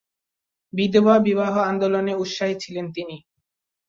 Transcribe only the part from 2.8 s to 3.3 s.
তিনি।